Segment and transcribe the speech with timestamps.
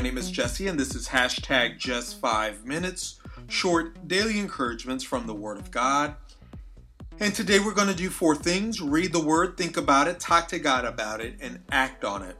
[0.00, 5.26] My name is Jesse, and this is hashtag just five minutes, short daily encouragements from
[5.26, 6.14] the Word of God.
[7.18, 10.48] And today we're going to do four things read the Word, think about it, talk
[10.48, 12.34] to God about it, and act on it.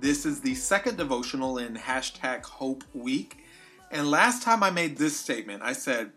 [0.00, 3.38] This is the second devotional in hashtag Hope Week.
[3.90, 6.12] And last time I made this statement, I said,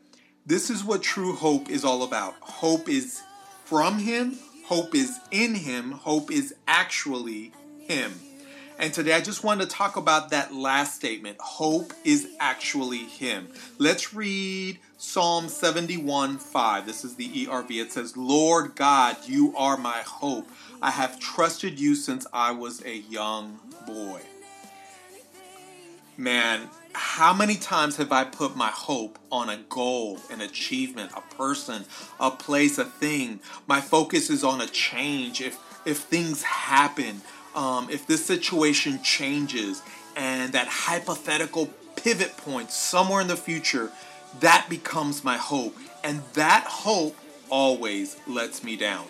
[0.45, 2.35] This is what true hope is all about.
[2.39, 3.23] Hope is
[3.65, 8.13] from Him, hope is in Him, hope is actually Him.
[8.79, 11.37] And today I just wanted to talk about that last statement.
[11.39, 13.47] Hope is actually Him.
[13.79, 16.85] Let's read Psalm 71 5.
[16.85, 17.71] This is the ERV.
[17.71, 20.47] It says, Lord God, you are my hope.
[20.79, 24.21] I have trusted you since I was a young boy.
[26.15, 31.35] Man, how many times have I put my hope on a goal, an achievement, a
[31.35, 31.85] person,
[32.19, 33.39] a place, a thing?
[33.65, 35.41] My focus is on a change.
[35.41, 37.21] If if things happen,
[37.57, 39.81] um, if this situation changes
[40.15, 43.91] and that hypothetical pivot point somewhere in the future,
[44.39, 45.75] that becomes my hope.
[46.03, 47.17] And that hope
[47.49, 49.07] always lets me down.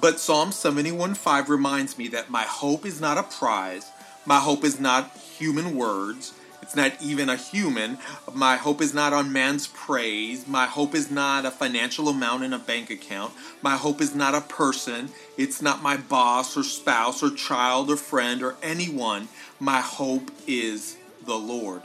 [0.00, 3.90] But Psalm 71 5 reminds me that my hope is not a prize,
[4.26, 6.34] my hope is not human words.
[6.70, 7.98] It's not even a human.
[8.32, 10.46] My hope is not on man's praise.
[10.46, 13.32] My hope is not a financial amount in a bank account.
[13.60, 15.08] My hope is not a person.
[15.36, 19.26] It's not my boss or spouse or child or friend or anyone.
[19.58, 21.82] My hope is the Lord.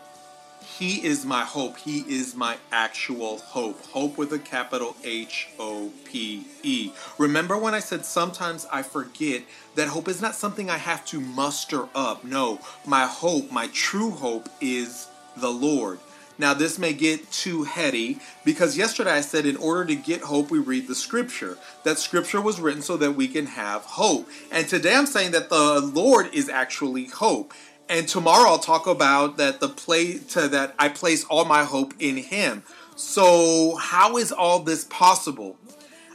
[0.78, 1.78] He is my hope.
[1.78, 3.82] He is my actual hope.
[3.86, 6.92] Hope with a capital H O P E.
[7.18, 9.44] Remember when I said sometimes I forget
[9.76, 12.26] that hope is not something I have to muster up.
[12.26, 16.00] No, my hope, my true hope is the Lord.
[16.38, 20.52] Now, this may get too heady because yesterday I said in order to get hope,
[20.52, 21.58] we read the scripture.
[21.86, 24.28] That scripture was written so that we can have hope.
[24.52, 27.54] And today I'm saying that the Lord is actually hope.
[27.88, 31.94] And tomorrow I'll talk about that the play to that I place all my hope
[32.00, 32.64] in him.
[32.96, 35.58] So how is all this possible?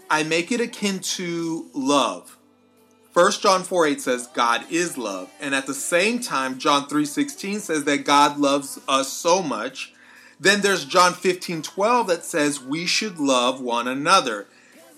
[0.08, 2.36] I make it akin to love.
[3.12, 5.30] 1 John 4 8 says God is love.
[5.40, 9.92] And at the same time, John 3 16 says that God loves us so much.
[10.38, 14.46] Then there's John 15 12 that says we should love one another.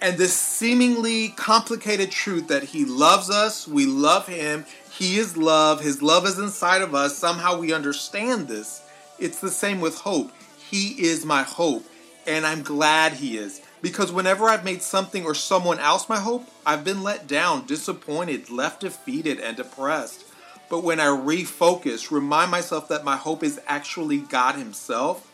[0.00, 4.66] And this seemingly complicated truth that He loves us, we love Him,
[4.98, 7.16] He is love, His love is inside of us.
[7.16, 8.82] Somehow we understand this.
[9.18, 10.32] It's the same with hope.
[10.70, 11.84] He is my hope,
[12.26, 13.62] and I'm glad He is.
[13.80, 18.50] Because whenever I've made something or someone else my hope, I've been let down, disappointed,
[18.50, 20.24] left defeated, and depressed.
[20.68, 25.30] But when I refocus, remind myself that my hope is actually God Himself,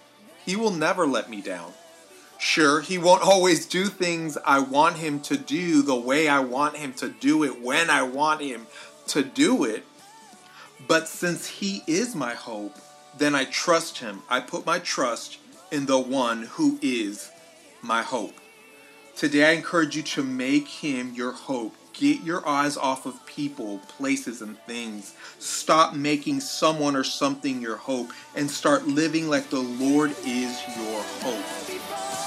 [0.47, 1.73] He will never let me down.
[2.39, 6.77] Sure, he won't always do things I want him to do the way I want
[6.77, 8.69] him to do it when I want him
[9.09, 9.85] to do it.
[10.87, 12.77] But since he is my hope,
[13.17, 14.23] then I trust him.
[14.29, 15.39] I put my trust
[15.71, 17.31] in the one who is
[17.83, 18.35] my hope.
[19.17, 21.75] Today I encourage you to make him your hope.
[21.93, 25.15] Get your eyes off of people, places, and things.
[25.41, 31.03] Stop making someone or something your hope and start living like the Lord is your
[31.23, 32.18] hope.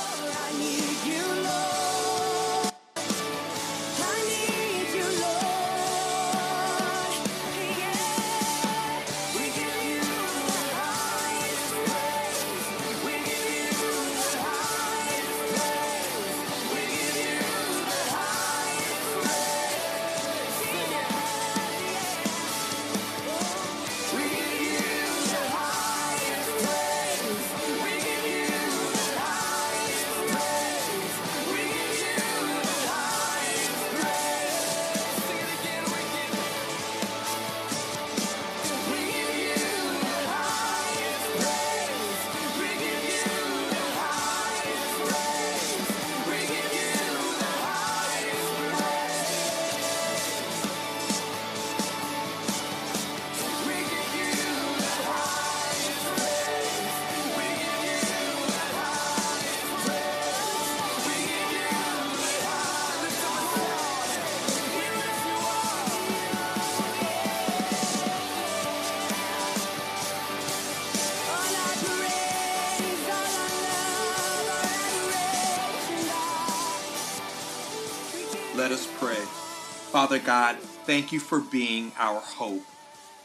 [78.62, 79.16] Let us pray.
[79.16, 80.56] Father God,
[80.86, 82.62] thank you for being our hope.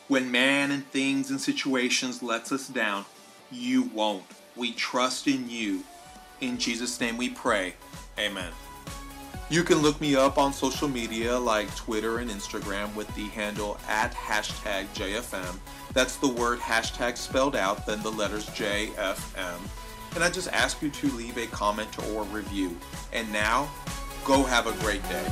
[0.09, 3.05] When man and things and situations lets us down,
[3.53, 4.25] you won't.
[4.57, 5.85] We trust in you.
[6.41, 7.75] In Jesus' name we pray.
[8.19, 8.51] Amen.
[9.51, 13.77] You can look me up on social media like Twitter and Instagram with the handle
[13.91, 15.59] at hashtag JFM.
[15.93, 19.59] That's the word hashtag spelled out, then the letters JFM.
[20.15, 22.75] And I just ask you to leave a comment or review.
[23.13, 23.69] And now,
[24.27, 25.25] go have a great day.